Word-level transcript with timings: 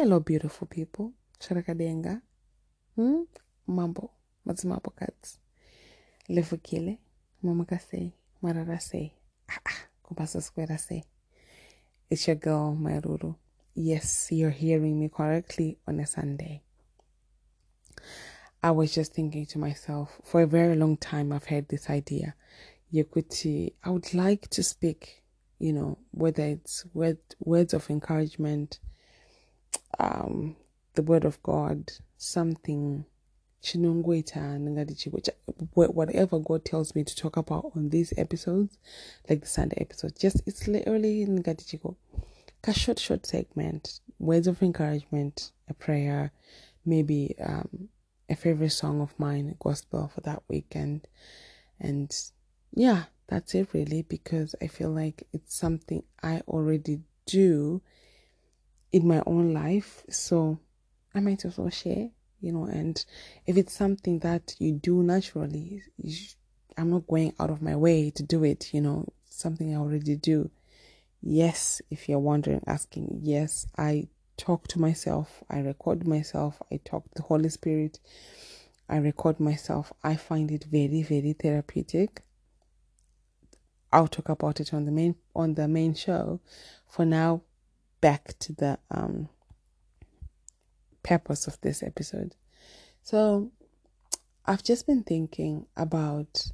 Hello, 0.00 0.20
beautiful 0.20 0.68
people. 0.68 1.12
Charakadenga. 1.40 2.22
Hmm? 2.94 3.22
Mambo. 3.66 4.12
Matsimapo 4.46 4.96
cats. 4.96 5.40
Lefukile. 6.30 6.98
Mamakase. 7.42 8.12
Mararase. 8.40 9.10
Ah, 9.50 9.58
ah. 9.66 9.86
Kumbasa 10.06 10.40
square 10.40 10.78
say. 10.78 11.02
It's 12.08 12.28
your 12.28 12.36
girl, 12.36 12.78
Mairuru. 12.80 13.34
Yes, 13.74 14.28
you're 14.30 14.50
hearing 14.50 15.00
me 15.00 15.08
correctly 15.08 15.78
on 15.88 15.98
a 15.98 16.06
Sunday. 16.06 16.62
I 18.62 18.70
was 18.70 18.94
just 18.94 19.14
thinking 19.14 19.46
to 19.46 19.58
myself, 19.58 20.20
for 20.22 20.42
a 20.42 20.46
very 20.46 20.76
long 20.76 20.96
time, 20.96 21.32
I've 21.32 21.46
had 21.46 21.66
this 21.66 21.90
idea. 21.90 22.36
Yekuti, 22.94 23.72
I 23.82 23.90
would 23.90 24.14
like 24.14 24.46
to 24.50 24.62
speak, 24.62 25.24
you 25.58 25.72
know, 25.72 25.98
whether 26.12 26.44
it's 26.44 26.84
word, 26.94 27.18
words 27.40 27.74
of 27.74 27.90
encouragement, 27.90 28.78
um, 29.98 30.56
the 30.94 31.02
word 31.02 31.24
of 31.24 31.42
God, 31.42 31.92
something, 32.16 33.04
which 35.10 35.28
whatever 35.74 36.38
God 36.38 36.64
tells 36.64 36.94
me 36.94 37.04
to 37.04 37.16
talk 37.16 37.36
about 37.36 37.72
on 37.74 37.90
these 37.90 38.12
episodes, 38.16 38.78
like 39.28 39.40
the 39.40 39.46
Sunday 39.46 39.78
episodes, 39.80 40.20
just 40.20 40.42
it's 40.46 40.68
literally 40.68 41.22
a 42.66 42.72
short, 42.72 42.98
short 42.98 43.26
segment, 43.26 44.00
words 44.18 44.46
of 44.46 44.62
encouragement, 44.62 45.52
a 45.68 45.74
prayer, 45.74 46.32
maybe 46.84 47.34
um, 47.44 47.88
a 48.28 48.36
favorite 48.36 48.70
song 48.70 49.00
of 49.00 49.18
mine, 49.18 49.56
gospel 49.60 50.10
for 50.14 50.20
that 50.22 50.42
weekend, 50.48 51.06
and 51.80 52.14
yeah, 52.74 53.04
that's 53.28 53.54
it 53.54 53.68
really 53.72 54.02
because 54.02 54.54
I 54.60 54.66
feel 54.66 54.90
like 54.90 55.26
it's 55.32 55.54
something 55.54 56.02
I 56.22 56.42
already 56.48 57.00
do 57.26 57.82
in 58.92 59.06
my 59.06 59.22
own 59.26 59.52
life. 59.52 60.04
So 60.10 60.58
I 61.14 61.20
might 61.20 61.44
as 61.44 61.58
well 61.58 61.70
share, 61.70 62.10
you 62.40 62.52
know, 62.52 62.64
and 62.64 63.04
if 63.46 63.56
it's 63.56 63.74
something 63.74 64.20
that 64.20 64.54
you 64.58 64.72
do 64.72 65.02
naturally, 65.02 65.82
you 65.96 66.12
sh- 66.12 66.34
I'm 66.76 66.90
not 66.90 67.06
going 67.06 67.34
out 67.40 67.50
of 67.50 67.62
my 67.62 67.74
way 67.76 68.10
to 68.10 68.22
do 68.22 68.44
it, 68.44 68.72
you 68.72 68.80
know, 68.80 69.06
something 69.28 69.74
I 69.74 69.78
already 69.78 70.16
do. 70.16 70.50
Yes, 71.20 71.82
if 71.90 72.08
you're 72.08 72.20
wondering, 72.20 72.62
asking, 72.66 73.20
yes, 73.22 73.66
I 73.76 74.08
talk 74.36 74.68
to 74.68 74.80
myself, 74.80 75.42
I 75.50 75.58
record 75.58 76.06
myself, 76.06 76.62
I 76.70 76.78
talk 76.84 77.04
to 77.04 77.10
the 77.16 77.22
Holy 77.22 77.48
Spirit, 77.48 77.98
I 78.88 78.96
record 78.96 79.38
myself. 79.38 79.92
I 80.02 80.16
find 80.16 80.50
it 80.50 80.64
very, 80.64 81.02
very 81.02 81.34
therapeutic. 81.34 82.22
I'll 83.92 84.08
talk 84.08 84.28
about 84.28 84.60
it 84.60 84.72
on 84.72 84.84
the 84.86 84.92
main 84.92 85.16
on 85.34 85.54
the 85.54 85.68
main 85.68 85.94
show. 85.94 86.40
For 86.86 87.04
now, 87.04 87.42
back 88.00 88.38
to 88.40 88.52
the 88.52 88.78
um, 88.90 89.28
purpose 91.02 91.46
of 91.46 91.60
this 91.60 91.82
episode. 91.82 92.34
So, 93.02 93.50
I've 94.44 94.62
just 94.62 94.86
been 94.86 95.02
thinking 95.02 95.66
about 95.76 96.50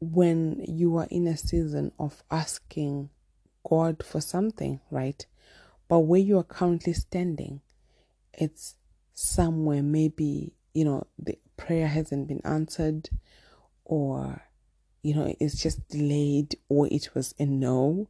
when 0.00 0.64
you 0.66 0.96
are 0.96 1.06
in 1.10 1.26
a 1.26 1.36
season 1.36 1.92
of 1.98 2.22
asking 2.30 3.10
God 3.68 4.02
for 4.04 4.20
something, 4.20 4.80
right? 4.90 5.24
But 5.88 6.00
where 6.00 6.20
you 6.20 6.38
are 6.38 6.44
currently 6.44 6.92
standing, 6.92 7.60
it's 8.32 8.76
somewhere 9.14 9.82
maybe, 9.82 10.54
you 10.74 10.84
know, 10.84 11.06
the 11.18 11.38
prayer 11.56 11.86
hasn't 11.86 12.28
been 12.28 12.40
answered 12.44 13.10
or 13.84 14.42
you 15.02 15.14
know 15.14 15.34
it's 15.40 15.60
just 15.62 15.88
delayed 15.88 16.56
or 16.68 16.86
it 16.90 17.14
was 17.14 17.34
a 17.38 17.46
no. 17.46 18.08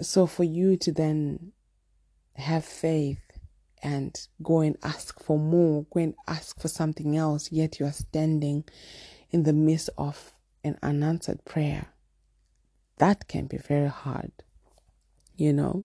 So 0.00 0.26
for 0.26 0.44
you 0.44 0.76
to 0.78 0.92
then 0.92 1.52
have 2.34 2.64
faith 2.64 3.20
and 3.82 4.18
go 4.42 4.60
and 4.60 4.76
ask 4.82 5.22
for 5.22 5.38
more 5.38 5.86
go 5.92 6.00
and 6.00 6.14
ask 6.26 6.60
for 6.60 6.68
something 6.68 7.16
else 7.16 7.52
yet 7.52 7.78
you 7.78 7.86
are 7.86 7.92
standing 7.92 8.64
in 9.30 9.42
the 9.44 9.52
midst 9.52 9.90
of 9.96 10.32
an 10.64 10.78
unanswered 10.82 11.44
prayer 11.44 11.86
that 12.98 13.28
can 13.28 13.46
be 13.46 13.56
very 13.58 13.88
hard 13.88 14.32
you 15.36 15.52
know? 15.52 15.82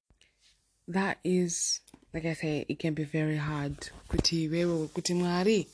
That 0.88 1.18
is 1.24 1.82
like 2.14 2.26
i 2.26 2.34
say 2.34 2.66
it 2.68 2.80
can 2.80 2.94
be 2.94 3.04
very 3.04 3.38
hard. 3.38 3.78
Kuti 4.08 4.48
wewe 4.50 4.88
kuti 4.88 5.14
mwari 5.14 5.68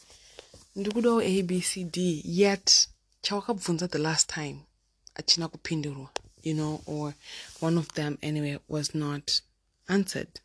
ndikudawo 0.76 1.22
abcd 1.22 2.22
yet 2.26 2.88
chawakabvunza 3.26 3.88
the 3.88 3.98
last 3.98 4.30
time 4.30 4.60
achina 5.16 5.48
kupindurwa 5.48 6.10
you 6.44 6.54
know 6.54 6.82
or 6.86 7.16
one 7.60 7.76
of 7.80 7.88
them 7.94 8.18
anyway 8.22 8.60
was 8.68 8.94
not 8.94 9.42
answered. 9.88 10.40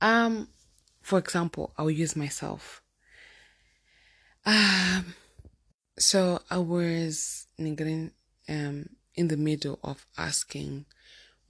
Um 0.00 0.48
for 1.02 1.18
example 1.18 1.72
i'll 1.76 1.90
use 1.90 2.14
myself. 2.14 2.80
Um 4.46 5.14
so 5.98 6.42
i 6.48 6.58
was 6.58 7.48
um 8.48 8.88
in 9.14 9.28
the 9.28 9.36
middle 9.36 9.80
of 9.82 10.06
asking 10.16 10.84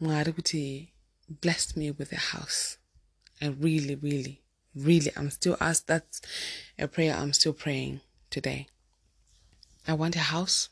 mwari 0.00 0.88
blessed 1.28 1.76
me 1.76 1.90
with 1.90 2.12
a 2.12 2.16
house. 2.34 2.78
I 3.42 3.48
really 3.48 3.94
really 3.94 4.40
really 4.74 5.12
i'm 5.16 5.30
still 5.30 5.58
asked 5.60 5.86
that's 5.86 6.22
a 6.78 6.88
prayer 6.88 7.14
i'm 7.14 7.32
still 7.32 7.52
praying 7.52 8.00
today 8.30 8.66
i 9.86 9.92
want 9.92 10.16
a 10.16 10.20
house 10.20 10.68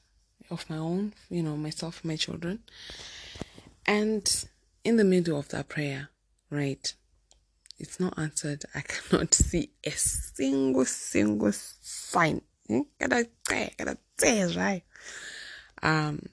of 0.51 0.69
my 0.71 0.77
own 0.77 1.13
you 1.31 1.43
know 1.43 1.57
myself 1.57 2.05
my 2.05 2.17
children. 2.17 2.61
And 3.87 4.45
in 4.85 4.97
the 4.97 5.05
middle 5.05 5.39
of 5.39 5.49
that 5.49 5.69
prayer 5.69 6.11
right 6.51 6.93
it's 7.79 8.01
not 8.01 8.19
answered. 8.19 8.65
I 8.75 8.81
cannot 8.87 9.35
see 9.35 9.71
a 9.85 9.91
single 9.91 10.85
single 10.85 11.53
sign. 11.53 12.43
Say 12.69 14.57
right? 14.57 14.83
Um 15.83 16.27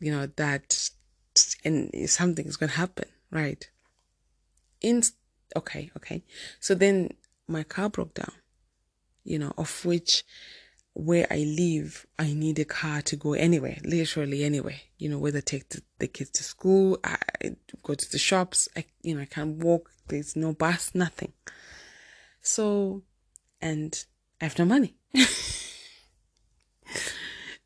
you 0.00 0.10
know 0.12 0.26
that 0.36 0.90
and 1.64 1.90
something 2.10 2.46
is 2.46 2.56
gonna 2.56 2.72
happen 2.72 3.08
right? 3.30 3.68
In 4.80 5.02
okay, 5.56 5.90
okay. 5.96 6.24
So 6.60 6.74
then 6.74 7.10
my 7.48 7.62
car 7.62 7.88
broke 7.88 8.14
down, 8.14 8.32
you 9.24 9.38
know, 9.38 9.52
of 9.56 9.84
which 9.84 10.24
where 10.94 11.26
I 11.30 11.38
live, 11.38 12.06
I 12.18 12.32
need 12.32 12.58
a 12.58 12.64
car 12.64 13.02
to 13.02 13.16
go 13.16 13.34
anywhere, 13.34 13.78
literally 13.84 14.44
anywhere, 14.44 14.80
you 14.98 15.08
know, 15.08 15.18
whether 15.18 15.40
take 15.40 15.68
the, 15.68 15.82
the 15.98 16.06
kids 16.06 16.30
to 16.30 16.44
school, 16.44 16.98
I 17.02 17.16
go 17.82 17.94
to 17.94 18.10
the 18.10 18.18
shops, 18.18 18.68
I, 18.76 18.84
you 19.02 19.14
know, 19.14 19.22
I 19.22 19.26
can't 19.26 19.56
walk, 19.58 19.90
there's 20.08 20.36
no 20.36 20.52
bus, 20.52 20.94
nothing. 20.94 21.32
So, 22.40 23.02
and 23.60 24.04
I 24.40 24.44
have 24.44 24.58
no 24.58 24.64
money. 24.64 24.94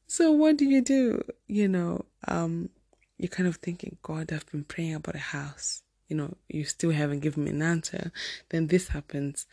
so 0.07 0.33
what 0.33 0.57
do 0.57 0.65
you 0.65 0.81
do? 0.81 1.23
You 1.47 1.69
know, 1.69 2.07
um, 2.27 2.71
you're 3.19 3.29
kind 3.29 3.49
of 3.49 3.57
thinking, 3.57 3.99
God, 4.03 4.33
I've 4.33 4.51
been 4.51 4.65
praying 4.65 4.95
about 4.95 5.17
a 5.17 5.19
house 5.19 5.83
you 6.09 6.17
know, 6.17 6.37
you 6.49 6.65
still 6.65 6.91
haven't 6.91 7.21
given 7.21 7.45
me 7.45 7.51
an 7.51 7.63
answer, 7.63 8.11
then 8.49 8.67
this 8.67 8.89
happens. 8.89 9.47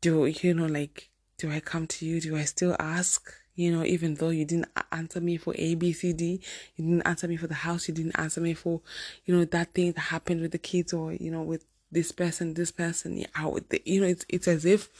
Do 0.00 0.26
you 0.26 0.54
know, 0.54 0.66
like, 0.66 1.10
do 1.38 1.50
I 1.50 1.60
come 1.60 1.86
to 1.86 2.06
you? 2.06 2.20
Do 2.20 2.36
I 2.36 2.44
still 2.44 2.76
ask? 2.78 3.32
You 3.54 3.74
know, 3.74 3.84
even 3.84 4.14
though 4.14 4.28
you 4.28 4.44
didn't 4.44 4.68
answer 4.92 5.20
me 5.20 5.38
for 5.38 5.54
A, 5.56 5.74
B, 5.76 5.92
C, 5.92 6.12
D, 6.12 6.40
you 6.76 6.84
didn't 6.84 7.06
answer 7.06 7.26
me 7.26 7.36
for 7.36 7.46
the 7.46 7.54
house, 7.54 7.88
you 7.88 7.94
didn't 7.94 8.18
answer 8.18 8.40
me 8.40 8.52
for, 8.52 8.82
you 9.24 9.34
know, 9.34 9.46
that 9.46 9.72
thing 9.72 9.92
that 9.92 10.00
happened 10.00 10.42
with 10.42 10.52
the 10.52 10.58
kids 10.58 10.92
or, 10.92 11.14
you 11.14 11.30
know, 11.30 11.42
with 11.42 11.64
this 11.90 12.12
person, 12.12 12.52
this 12.52 12.70
person, 12.70 13.16
yeah, 13.16 13.28
I 13.34 13.46
would, 13.46 13.64
you 13.86 14.02
know, 14.02 14.06
it's, 14.08 14.26
it's 14.28 14.46
as 14.46 14.66
if 14.66 14.90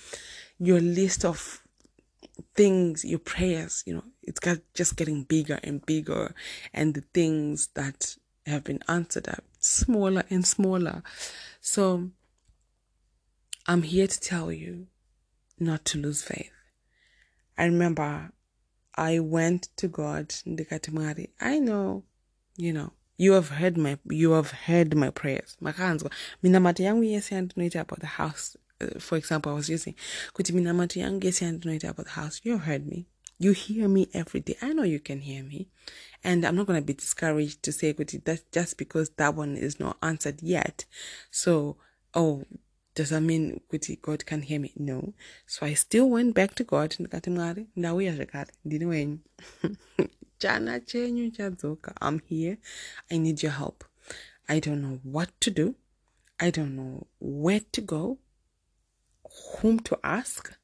your 0.58 0.80
list 0.80 1.24
of 1.24 1.62
things, 2.54 3.04
your 3.04 3.18
prayers, 3.18 3.82
you 3.86 3.94
know, 3.94 4.04
it's 4.22 4.40
got 4.40 4.58
just 4.72 4.96
getting 4.96 5.24
bigger 5.24 5.60
and 5.62 5.84
bigger 5.84 6.34
and 6.72 6.94
the 6.94 7.02
things 7.12 7.68
that 7.74 8.16
have 8.46 8.64
been 8.64 8.82
answered 8.88 9.28
are 9.28 9.40
smaller 9.58 10.24
and 10.30 10.46
smaller. 10.46 11.02
So 11.60 12.10
I'm 13.66 13.82
here 13.82 14.06
to 14.06 14.20
tell 14.20 14.50
you 14.50 14.86
not 15.58 15.84
to 15.86 15.98
lose 15.98 16.22
faith. 16.22 16.50
I 17.58 17.64
remember 17.64 18.32
I 18.94 19.18
went 19.18 19.68
to 19.76 19.88
God, 19.88 20.28
Ndikatimari. 20.28 21.28
I 21.40 21.58
know, 21.58 22.04
you 22.56 22.72
know, 22.72 22.92
you 23.18 23.32
have 23.32 23.48
heard 23.48 23.76
my 23.76 23.98
you 24.08 24.32
have 24.32 24.50
heard 24.50 24.94
my 24.94 25.10
prayers. 25.10 25.56
Makanzwa. 25.62 26.10
Minamati 26.42 26.82
yangu 26.82 27.04
yesi 27.04 27.34
andinoita 27.34 27.80
about 27.80 28.00
the 28.00 28.06
house. 28.06 28.56
Uh, 28.80 28.98
for 28.98 29.16
example, 29.16 29.52
I 29.52 29.54
was 29.54 29.68
using 29.68 29.94
kuti 30.34 30.52
minamati 30.52 31.00
yangu 31.00 31.24
yesi 31.26 31.44
andinoita 31.44 31.88
about 31.88 32.06
the 32.06 32.12
house. 32.12 32.40
You 32.44 32.58
heard 32.58 32.86
me. 32.86 33.06
You 33.38 33.52
hear 33.52 33.88
me 33.88 34.08
every 34.14 34.40
day. 34.40 34.56
I 34.62 34.72
know 34.72 34.82
you 34.82 34.98
can 34.98 35.20
hear 35.20 35.42
me. 35.42 35.68
And 36.24 36.44
I'm 36.44 36.56
not 36.56 36.66
going 36.66 36.80
to 36.80 36.86
be 36.86 36.94
discouraged 36.94 37.62
to 37.64 37.72
say 37.72 37.92
that 37.92 38.40
just 38.50 38.78
because 38.78 39.10
that 39.10 39.34
one 39.34 39.56
is 39.56 39.78
not 39.78 39.98
answered 40.02 40.42
yet. 40.42 40.86
So, 41.30 41.76
oh, 42.14 42.44
does 42.96 43.10
that 43.10 43.20
mean 43.20 43.60
God 44.02 44.24
can 44.24 44.40
hear 44.40 44.58
me? 44.58 44.72
No. 44.74 45.12
So 45.46 45.66
I 45.66 45.74
still 45.74 46.08
went 46.08 46.34
back 46.34 46.54
to 46.56 46.64
God. 46.64 46.96
And 46.98 47.08
got 47.10 47.26
him. 47.26 47.68
Now 47.76 47.94
we 47.94 48.08
are 48.08 48.16
not 48.16 48.50
I'm 52.00 52.20
here. 52.20 52.56
I 53.10 53.18
need 53.18 53.42
your 53.42 53.52
help. 53.52 53.84
I 54.48 54.60
don't 54.60 54.80
know 54.80 55.00
what 55.02 55.30
to 55.42 55.50
do. 55.50 55.74
I 56.40 56.50
don't 56.50 56.74
know 56.74 57.06
where 57.18 57.60
to 57.72 57.80
go, 57.82 58.18
whom 59.58 59.78
to 59.80 59.98
ask. 60.02 60.56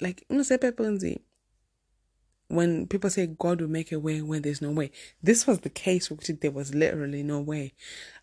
Like, 0.00 0.24
when 2.48 2.86
people 2.86 3.10
say 3.10 3.26
God 3.26 3.60
will 3.60 3.68
make 3.68 3.92
a 3.92 3.98
way 3.98 4.22
when 4.22 4.42
there's 4.42 4.62
no 4.62 4.70
way, 4.70 4.90
this 5.22 5.46
was 5.46 5.60
the 5.60 5.70
case. 5.70 6.08
There 6.08 6.50
was 6.50 6.74
literally 6.74 7.22
no 7.22 7.40
way. 7.40 7.74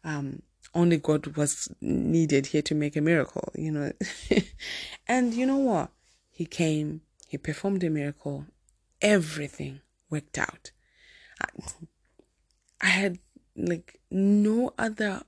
Um, 0.04 0.42
only 0.74 0.98
God 0.98 1.36
was 1.36 1.70
needed 1.82 2.48
here 2.48 2.62
to 2.64 2.76
make 2.76 2.96
a 2.96 3.02
miracle, 3.02 3.52
you 3.56 3.72
know. 3.72 3.92
and 5.08 5.34
you 5.34 5.46
know 5.46 5.58
what? 5.58 5.90
He 6.30 6.46
came, 6.46 7.02
he 7.28 7.38
performed 7.38 7.84
a 7.84 7.90
miracle, 7.90 8.46
everything 9.02 9.82
worked 10.10 10.38
out. 10.38 10.72
I, 11.42 11.48
I 12.82 12.88
had 12.88 13.20
like 13.56 14.00
no 14.10 14.74
other 14.78 15.24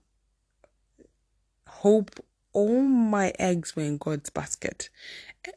hope. 1.68 2.20
All 2.54 2.82
my 2.84 3.34
eggs 3.40 3.76
were 3.76 3.82
in 3.82 3.98
God's 3.98 4.30
basket, 4.30 4.90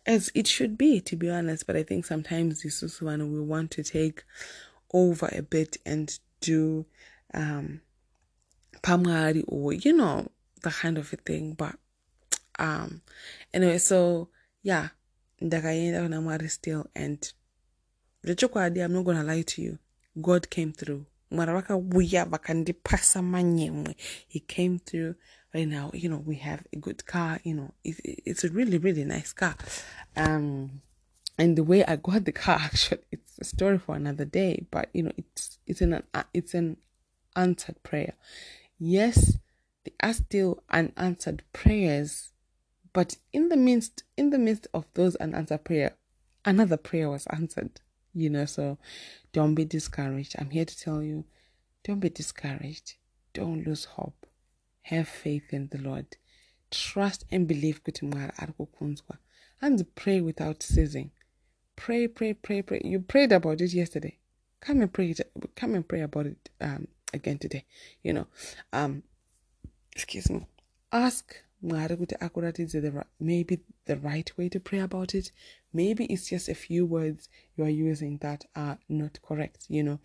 as 0.06 0.30
it 0.34 0.46
should 0.46 0.78
be, 0.78 1.00
to 1.02 1.14
be 1.14 1.28
honest. 1.28 1.66
But 1.66 1.76
I 1.76 1.82
think 1.82 2.06
sometimes 2.06 2.62
this 2.62 2.82
is 2.82 3.02
when 3.02 3.32
we 3.32 3.40
want 3.40 3.70
to 3.72 3.82
take 3.82 4.24
over 4.94 5.28
a 5.32 5.42
bit 5.42 5.76
and 5.84 6.18
do 6.40 6.86
um 7.34 7.80
pamari 8.82 9.44
or 9.48 9.72
you 9.72 9.92
know 9.92 10.26
the 10.62 10.70
kind 10.70 10.98
of 10.98 11.12
a 11.12 11.16
thing. 11.16 11.54
But 11.54 11.76
um 12.58 13.02
anyway, 13.52 13.78
so 13.78 14.28
yeah, 14.62 14.88
ndakaenda 15.40 16.02
kuna 16.02 16.20
Mwari 16.20 16.48
still 16.48 16.84
and 16.94 17.32
zvechokwadi 18.24 18.80
i'm 18.80 18.92
not 18.92 19.04
gonna 19.04 19.22
lie 19.22 19.44
to 19.44 19.62
you 19.62 19.78
god 20.16 20.48
came 20.48 20.72
through. 20.72 21.04
Mwari 21.30 21.52
vakauya 21.52 22.24
vakandipasa 22.24 23.22
manyemwe. 23.22 23.96
He 24.28 24.40
came 24.40 24.78
through 24.78 25.14
right 25.52 25.68
now 25.68 25.90
you 25.94 26.08
know 26.08 26.22
we 26.26 26.36
have 26.36 26.62
a 26.72 26.76
good 26.76 27.04
car 27.04 27.40
you 27.44 27.54
know 27.54 27.70
it, 27.84 28.00
it's 28.04 28.44
a 28.44 28.48
really 28.48 28.78
really 28.78 29.04
nice 29.04 29.32
car. 29.32 29.54
Um 30.16 30.82
and 31.38 31.56
the 31.56 31.62
way 31.62 31.84
i 31.84 31.96
got 31.96 32.24
the 32.24 32.32
car 32.32 32.58
actually 32.64 33.02
it's 33.12 33.38
a 33.38 33.44
story 33.44 33.78
for 33.78 33.94
another 33.94 34.24
day 34.24 34.64
but 34.70 34.88
you 34.92 35.02
know 35.02 35.12
it's 35.16 35.58
it's 35.66 35.80
an 35.80 36.02
it's 36.32 36.54
an 36.54 36.76
answered 37.34 37.82
prayer 37.82 38.14
yes 38.78 39.38
there 39.84 39.94
are 40.00 40.12
still 40.12 40.62
unanswered 40.70 41.42
prayers 41.52 42.32
but 42.92 43.16
in 43.32 43.48
the 43.48 43.56
midst 43.56 44.04
in 44.16 44.30
the 44.30 44.38
midst 44.38 44.66
of 44.74 44.86
those 44.94 45.16
unanswered 45.16 45.64
prayer 45.64 45.96
another 46.44 46.76
prayer 46.76 47.08
was 47.08 47.26
answered 47.28 47.80
you 48.16 48.30
know, 48.30 48.46
so 48.46 48.78
don't 49.34 49.54
be 49.54 49.66
discouraged. 49.66 50.36
I'm 50.38 50.48
here 50.48 50.64
to 50.64 50.78
tell 50.78 51.02
you 51.02 51.26
don't 51.84 52.00
be 52.00 52.08
discouraged. 52.08 52.94
Don't 53.34 53.64
lose 53.66 53.84
hope. 53.84 54.26
Have 54.82 55.06
faith 55.06 55.52
in 55.52 55.68
the 55.70 55.78
Lord. 55.78 56.16
Trust 56.70 57.26
and 57.30 57.46
believe 57.46 57.84
and 59.60 59.84
pray 59.94 60.22
without 60.22 60.62
ceasing. 60.62 61.10
Pray, 61.76 62.08
pray, 62.08 62.32
pray, 62.32 62.62
pray. 62.62 62.80
You 62.82 63.00
prayed 63.00 63.32
about 63.32 63.60
it 63.60 63.74
yesterday. 63.74 64.18
Come 64.60 64.80
and 64.80 64.92
pray. 64.92 65.14
Come 65.54 65.74
and 65.74 65.86
pray 65.86 66.00
about 66.00 66.26
it 66.26 66.50
um, 66.62 66.88
again 67.12 67.38
today. 67.38 67.64
You 68.02 68.12
know, 68.14 68.26
um, 68.72 69.02
excuse 69.94 70.30
me. 70.30 70.46
Ask 70.92 71.36
maybe 71.62 73.60
the 73.86 73.96
right 73.96 74.30
way 74.36 74.48
to 74.48 74.60
pray 74.60 74.78
about 74.78 75.14
it. 75.14 75.32
Maybe 75.72 76.04
it's 76.06 76.28
just 76.28 76.48
a 76.48 76.54
few 76.54 76.84
words 76.86 77.28
you 77.56 77.64
are 77.64 77.70
using 77.70 78.18
that 78.18 78.44
are 78.54 78.78
not 78.88 79.18
correct 79.22 79.66
you 79.68 79.82
know. 79.82 79.98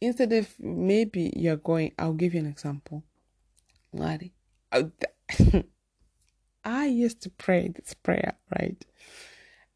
Instead 0.00 0.32
of 0.32 0.48
maybe 0.58 1.32
you're 1.36 1.56
going 1.56 1.92
i'll 1.98 2.14
give 2.14 2.34
you 2.34 2.40
an 2.40 2.46
example. 2.46 3.04
I 6.64 6.86
used 6.86 7.20
to 7.22 7.30
pray 7.30 7.68
this 7.68 7.94
prayer 7.94 8.36
right? 8.58 8.84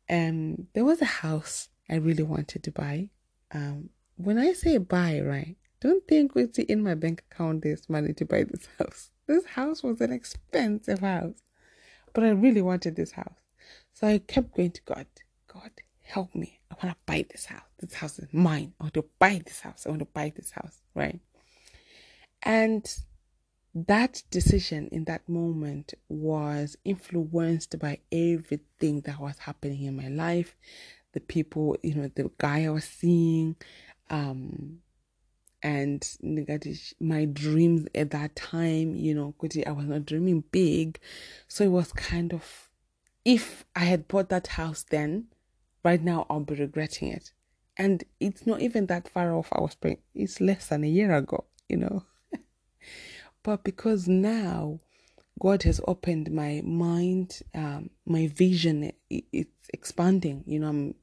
And 0.08 0.66
there 0.74 0.84
was 0.84 1.02
a 1.02 1.06
house 1.06 1.68
i 1.90 1.94
really 1.96 2.22
wanted 2.24 2.62
to 2.64 2.70
buy. 2.70 3.10
Um 3.52 3.90
when 4.16 4.38
i 4.38 4.52
say 4.52 4.78
buy 4.78 5.20
right 5.20 5.57
don't 5.80 6.06
think 6.08 6.34
what's 6.34 6.58
in 6.58 6.82
my 6.82 6.94
bank 6.94 7.22
account 7.30 7.62
there's 7.62 7.88
money 7.88 8.12
to 8.12 8.24
buy 8.24 8.42
this 8.44 8.68
house 8.78 9.10
this 9.28 9.44
house 9.44 9.82
was 9.82 10.00
an 10.00 10.10
expensive 10.10 11.00
house, 11.00 11.42
but 12.14 12.24
I 12.24 12.30
really 12.30 12.62
wanted 12.62 12.96
this 12.96 13.12
house. 13.12 13.36
So 13.92 14.08
I 14.08 14.18
kept 14.18 14.56
going 14.56 14.70
to 14.70 14.80
God. 14.86 15.06
God, 15.52 15.70
help 16.02 16.34
me. 16.34 16.60
I 16.70 16.76
want 16.82 16.96
to 16.96 17.02
buy 17.04 17.26
this 17.30 17.44
house. 17.44 17.68
This 17.78 17.92
house 17.92 18.18
is 18.18 18.28
mine. 18.32 18.72
I 18.80 18.84
want 18.84 18.94
to 18.94 19.04
buy 19.18 19.42
this 19.44 19.60
house. 19.60 19.84
I 19.84 19.90
want 19.90 20.00
to 20.00 20.06
buy 20.06 20.32
this 20.34 20.50
house, 20.50 20.80
right? 20.94 21.20
And 22.42 22.90
that 23.74 24.22
decision 24.30 24.88
in 24.92 25.04
that 25.04 25.28
moment 25.28 25.92
was 26.08 26.78
influenced 26.86 27.78
by 27.78 27.98
everything 28.10 29.02
that 29.02 29.20
was 29.20 29.36
happening 29.40 29.82
in 29.84 29.94
my 29.94 30.08
life 30.08 30.56
the 31.12 31.20
people 31.20 31.76
you 31.82 31.94
know 31.94 32.10
the 32.14 32.30
guy 32.38 32.64
i 32.64 32.68
was 32.68 32.84
seeing 32.84 33.54
um 34.10 34.78
and 35.62 36.06
my 37.00 37.24
dreams 37.24 37.86
at 37.94 38.10
that 38.10 38.36
time, 38.36 38.94
you 38.94 39.14
know, 39.14 39.34
I 39.66 39.72
was 39.72 39.86
not 39.86 40.06
dreaming 40.06 40.44
big. 40.52 41.00
So 41.48 41.64
it 41.64 41.70
was 41.70 41.92
kind 41.92 42.32
of, 42.32 42.68
if 43.24 43.64
I 43.74 43.80
had 43.80 44.08
bought 44.08 44.28
that 44.28 44.48
house 44.48 44.84
then, 44.88 45.26
right 45.84 46.02
now 46.02 46.26
I'll 46.30 46.40
be 46.40 46.54
regretting 46.54 47.08
it. 47.08 47.32
And 47.76 48.04
it's 48.20 48.46
not 48.46 48.60
even 48.60 48.86
that 48.86 49.08
far 49.08 49.34
off. 49.34 49.48
I 49.52 49.60
was 49.60 49.74
praying, 49.74 49.98
it's 50.14 50.40
less 50.40 50.68
than 50.68 50.84
a 50.84 50.88
year 50.88 51.14
ago, 51.14 51.44
you 51.68 51.76
know. 51.76 52.04
but 53.42 53.64
because 53.64 54.08
now 54.08 54.80
God 55.40 55.62
has 55.64 55.80
opened 55.86 56.30
my 56.32 56.62
mind, 56.64 57.40
um, 57.54 57.90
my 58.06 58.28
vision, 58.28 58.92
it, 59.10 59.24
it's 59.32 59.68
expanding, 59.72 60.44
you 60.46 60.60
know, 60.60 60.68
I'm, 60.68 60.94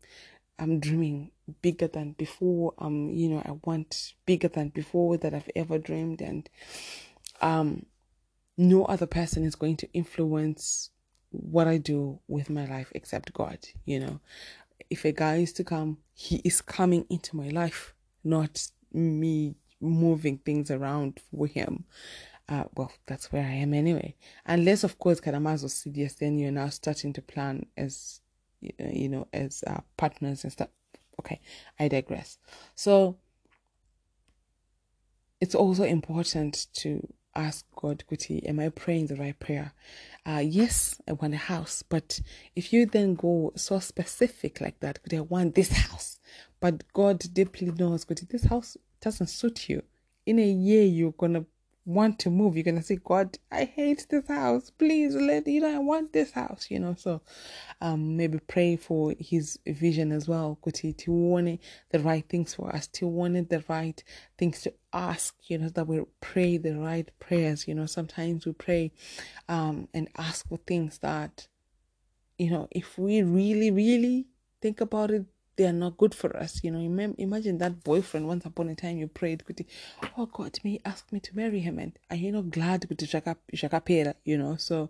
I'm 0.57 0.79
dreaming 0.79 1.31
bigger 1.61 1.87
than 1.87 2.13
before. 2.13 2.73
Um, 2.77 3.09
you 3.09 3.29
know, 3.29 3.41
I 3.45 3.57
want 3.63 4.13
bigger 4.25 4.47
than 4.47 4.69
before 4.69 5.17
that 5.17 5.33
I've 5.33 5.49
ever 5.55 5.77
dreamed, 5.77 6.21
and 6.21 6.49
um, 7.41 7.85
no 8.57 8.85
other 8.85 9.05
person 9.05 9.43
is 9.43 9.55
going 9.55 9.77
to 9.77 9.91
influence 9.93 10.89
what 11.31 11.67
I 11.67 11.77
do 11.77 12.19
with 12.27 12.49
my 12.49 12.65
life 12.65 12.91
except 12.95 13.33
God. 13.33 13.59
You 13.85 13.99
know, 13.99 14.19
if 14.89 15.05
a 15.05 15.11
guy 15.11 15.37
is 15.37 15.53
to 15.53 15.63
come, 15.63 15.97
he 16.13 16.37
is 16.45 16.61
coming 16.61 17.05
into 17.09 17.35
my 17.35 17.49
life, 17.49 17.93
not 18.23 18.67
me 18.93 19.55
moving 19.81 20.37
things 20.39 20.71
around 20.71 21.19
for 21.31 21.47
him. 21.47 21.85
Uh, 22.47 22.65
well, 22.75 22.91
that's 23.07 23.31
where 23.31 23.43
I 23.43 23.53
am 23.55 23.73
anyway. 23.73 24.15
Unless, 24.45 24.83
of 24.83 24.99
course, 24.99 25.19
Kadamazo 25.19 25.65
CDS, 25.65 26.17
then 26.17 26.37
you're 26.37 26.51
now 26.51 26.69
starting 26.69 27.11
to 27.13 27.21
plan 27.21 27.65
as, 27.75 28.21
you 28.79 29.09
know, 29.09 29.27
as 29.33 29.63
uh, 29.67 29.81
partners 29.97 30.43
and 30.43 30.51
stuff. 30.51 30.69
Okay, 31.19 31.39
I 31.79 31.87
digress. 31.87 32.37
So 32.75 33.17
it's 35.41 35.55
also 35.55 35.83
important 35.83 36.67
to 36.73 37.07
ask 37.35 37.65
God, 37.75 38.03
Kuti, 38.09 38.47
am 38.47 38.59
I 38.59 38.69
praying 38.69 39.07
the 39.07 39.15
right 39.15 39.37
prayer? 39.37 39.73
Uh, 40.25 40.43
yes, 40.43 40.99
I 41.07 41.13
want 41.13 41.33
a 41.33 41.37
house, 41.37 41.83
but 41.83 42.19
if 42.55 42.71
you 42.71 42.85
then 42.85 43.15
go 43.15 43.51
so 43.55 43.79
specific 43.79 44.61
like 44.61 44.79
that, 44.79 45.03
Kuti, 45.03 45.17
I 45.17 45.21
want 45.21 45.55
this 45.55 45.71
house, 45.71 46.19
but 46.59 46.83
God 46.93 47.19
deeply 47.33 47.71
knows, 47.71 48.05
Kuti, 48.05 48.27
this 48.27 48.45
house 48.45 48.77
doesn't 49.01 49.27
suit 49.27 49.69
you. 49.69 49.83
In 50.25 50.39
a 50.39 50.49
year, 50.49 50.85
you're 50.85 51.11
gonna 51.11 51.45
want 51.85 52.17
to 52.19 52.29
move, 52.31 52.55
you're 52.55 52.63
gonna 52.63 52.81
say, 52.81 52.97
God, 53.03 53.37
I 53.51 53.65
hate 53.65 54.07
this 54.09 54.27
house. 54.27 54.71
Please 54.71 55.15
let 55.15 55.47
you 55.47 55.61
know 55.61 55.75
I 55.75 55.79
want 55.79 56.13
this 56.13 56.31
house, 56.31 56.67
you 56.69 56.79
know. 56.79 56.95
So 56.97 57.21
um 57.81 58.17
maybe 58.17 58.39
pray 58.39 58.75
for 58.75 59.13
his 59.19 59.59
vision 59.67 60.11
as 60.11 60.27
well. 60.27 60.57
Kuti 60.65 60.97
to 60.97 61.11
want 61.11 61.61
the 61.91 61.99
right 61.99 62.27
things 62.27 62.53
for 62.55 62.73
us, 62.75 62.87
to 62.87 63.07
want 63.07 63.49
the 63.49 63.63
right 63.67 64.03
things 64.37 64.61
to 64.63 64.73
ask, 64.93 65.35
you 65.43 65.57
know, 65.57 65.69
that 65.69 65.87
we 65.87 66.01
pray 66.21 66.57
the 66.57 66.75
right 66.75 67.09
prayers. 67.19 67.67
You 67.67 67.75
know, 67.75 67.85
sometimes 67.85 68.45
we 68.45 68.53
pray 68.53 68.91
um 69.47 69.87
and 69.93 70.09
ask 70.17 70.47
for 70.47 70.57
things 70.57 70.97
that, 70.99 71.47
you 72.37 72.49
know, 72.49 72.67
if 72.71 72.97
we 72.97 73.21
really, 73.21 73.71
really 73.71 74.27
think 74.61 74.81
about 74.81 75.11
it, 75.11 75.25
they 75.57 75.65
are 75.65 75.73
not 75.73 75.97
good 75.97 76.13
for 76.13 76.35
us. 76.35 76.63
You 76.63 76.71
know, 76.71 76.79
imagine 77.17 77.57
that 77.59 77.83
boyfriend. 77.83 78.27
Once 78.27 78.45
upon 78.45 78.69
a 78.69 78.75
time, 78.75 78.97
you 78.97 79.07
prayed, 79.07 79.43
"Oh 80.17 80.25
God, 80.25 80.59
may 80.63 80.71
He 80.71 80.81
ask 80.85 81.11
me 81.11 81.19
to 81.21 81.35
marry 81.35 81.59
him," 81.61 81.79
and 81.79 81.97
are 82.09 82.15
you 82.17 82.31
not 82.31 82.51
glad 82.51 82.85
with 82.89 82.97
the 82.99 83.07
You 84.23 84.37
know, 84.37 84.55
so 84.57 84.89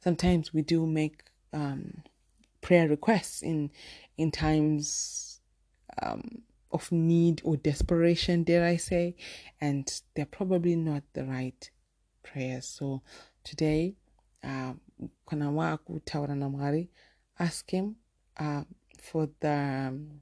sometimes 0.00 0.54
we 0.54 0.62
do 0.62 0.86
make 0.86 1.24
um, 1.52 2.02
prayer 2.60 2.88
requests 2.88 3.42
in 3.42 3.70
in 4.16 4.30
times 4.30 5.40
um, 6.02 6.42
of 6.72 6.90
need 6.92 7.40
or 7.44 7.56
desperation, 7.56 8.42
dare 8.44 8.64
I 8.64 8.76
say, 8.76 9.16
and 9.60 10.00
they're 10.14 10.26
probably 10.26 10.76
not 10.76 11.02
the 11.12 11.24
right 11.24 11.70
prayers. 12.22 12.66
So 12.66 13.02
today, 13.44 13.94
uh, 14.42 14.74
ask 17.38 17.70
him. 17.70 17.96
Uh, 18.38 18.64
for 19.10 19.28
the 19.40 19.88
um, 19.88 20.20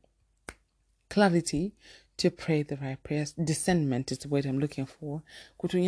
clarity 1.09 1.73
to 2.17 2.31
pray 2.31 2.63
the 2.63 2.77
right 2.77 3.03
prayers. 3.03 3.33
Discernment 3.33 4.13
is 4.13 4.19
the 4.19 4.29
word 4.29 4.47
I'm 4.47 4.59
looking 4.59 4.87
for. 4.87 5.23
You 5.63 5.81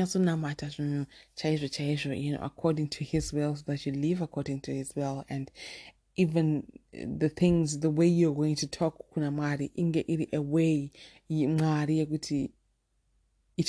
know, 2.33 2.39
according 2.43 2.89
to 2.89 3.05
His 3.05 3.33
will, 3.33 3.57
so 3.57 3.63
that 3.67 3.87
you 3.87 3.93
live 3.93 4.21
according 4.21 4.61
to 4.63 4.75
His 4.75 4.93
will, 4.97 5.25
and 5.29 5.51
even 6.17 6.65
the 6.93 7.29
things, 7.29 7.81
the 7.81 7.91
way 7.91 8.07
you're 8.07 8.35
going 8.35 8.57
to 8.57 8.67
talk, 8.67 9.05
inge 9.17 10.05
a 10.33 10.41
way 10.41 10.93
it 11.29 12.55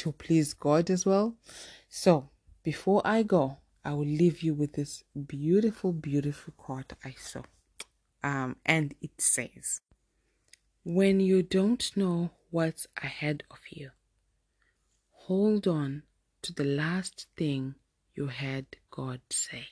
will 0.05 0.13
please 0.13 0.53
God 0.53 0.89
as 0.89 1.05
well. 1.05 1.35
So 1.89 2.29
before 2.63 3.01
I 3.05 3.23
go, 3.23 3.57
I 3.83 3.93
will 3.93 4.05
leave 4.05 4.41
you 4.41 4.53
with 4.53 4.73
this 4.73 5.03
beautiful, 5.27 5.93
beautiful 5.93 6.53
quote 6.57 6.93
I 7.05 7.13
saw. 7.17 7.43
Um, 8.23 8.57
and 8.65 8.95
it 9.01 9.21
says, 9.21 9.81
When 10.83 11.19
you 11.19 11.43
don't 11.43 11.95
know 11.95 12.31
what's 12.49 12.87
ahead 13.01 13.43
of 13.51 13.59
you, 13.69 13.91
hold 15.11 15.67
on 15.67 16.03
to 16.41 16.53
the 16.53 16.63
last 16.63 17.27
thing 17.37 17.75
you 18.15 18.27
heard 18.27 18.65
God 18.89 19.21
say. 19.29 19.67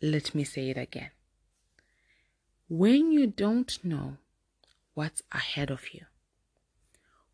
Let 0.00 0.34
me 0.34 0.44
say 0.44 0.70
it 0.70 0.76
again. 0.76 1.10
When 2.68 3.10
you 3.10 3.26
don't 3.26 3.82
know 3.82 4.18
what's 4.94 5.22
ahead 5.32 5.70
of 5.70 5.92
you, 5.92 6.04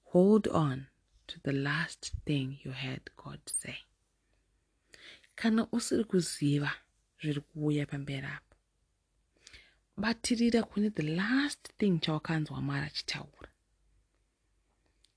hold 0.04 0.48
on 0.48 0.86
to 1.26 1.40
the 1.42 1.52
last 1.52 2.12
thing 2.24 2.58
you 2.62 2.70
heard 2.72 3.10
God 3.16 3.40
say. 3.46 3.78
Kana 5.36 5.66
usiri 5.66 6.04
kuziva 6.04 6.70
zviri 7.20 7.40
kuuya 7.40 7.86
pamberi 7.86 8.26
apo 8.26 8.53
batirira 9.96 10.62
kune 10.62 10.90
the 10.90 11.02
last 11.02 11.68
thing 11.78 11.98
chawakanzwa 12.00 12.60
mwari 12.62 12.86
achitaura 12.86 13.48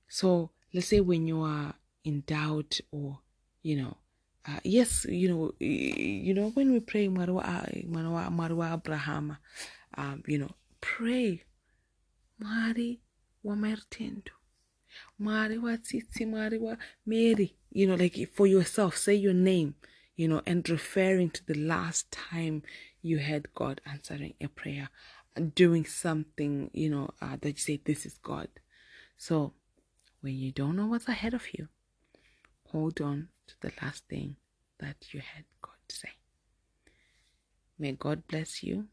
so 0.08 0.50
let's 0.74 0.90
say 0.90 1.00
when 1.00 1.28
you 1.28 1.46
are 1.46 1.74
in 2.04 2.24
doubt 2.28 2.82
or 2.92 3.18
you 3.64 3.76
know 3.76 3.94
uh, 4.48 4.60
yes 4.64 5.06
you 5.06 5.28
know 5.28 5.54
you 5.60 6.34
know 6.34 6.52
when 6.56 6.72
we 6.72 6.80
pray 6.80 7.10
mwari 7.10 7.32
wa 7.32 8.30
mwari 8.32 8.54
wa 8.54 8.72
abrahama 8.72 9.38
um, 9.98 10.24
you 10.28 10.38
know 10.38 10.50
pray 10.80 11.40
mwari 12.40 13.02
wamaritendo 13.44 14.32
mwari 15.20 15.58
watsitsi 15.58 16.26
mwari 16.26 16.58
wa 16.58 16.78
mary 17.06 17.56
you 17.72 17.86
know 17.86 17.98
like 17.98 18.26
for 18.26 18.48
yourself 18.48 18.96
say 18.98 19.16
your 19.22 19.36
name 19.36 19.72
you 20.18 20.28
know 20.28 20.42
and 20.46 20.68
referring 20.68 21.30
to 21.30 21.44
the 21.44 21.54
last 21.54 22.18
time 22.32 22.62
you 23.02 23.20
heard 23.20 23.54
god 23.54 23.82
answering 23.86 24.34
a 24.42 24.48
prayer 24.48 24.90
and 25.36 25.54
doing 25.56 25.86
something 25.86 26.70
you 26.74 26.90
know 26.90 27.10
uh, 27.22 27.38
that 27.42 27.52
you 27.52 27.58
say 27.58 27.80
this 27.86 28.06
is 28.06 28.18
god 28.18 28.48
so 29.18 29.54
when 30.22 30.34
you 30.34 30.52
don't 30.52 30.76
know 30.76 30.88
what's 30.88 31.08
ahead 31.08 31.34
of 31.34 31.54
you 31.54 31.68
hold 32.72 33.00
on 33.02 33.30
to 33.46 33.56
the 33.62 33.72
last 33.82 34.04
thing 34.08 34.36
that 34.80 34.96
you 35.14 35.20
heard 35.20 35.46
god 35.62 35.72
say 35.90 36.10
may 37.80 37.92
god 37.92 38.28
bless 38.28 38.64
you 38.64 38.88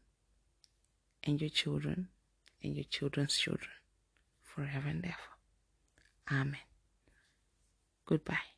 and 1.23 1.41
your 1.41 1.49
children 1.49 2.07
and 2.63 2.75
your 2.75 2.85
children's 2.85 3.37
children 3.37 3.71
forever 4.41 4.87
and 4.87 5.05
ever 5.05 5.35
Amen. 6.31 6.57
Goodbye. 8.05 8.54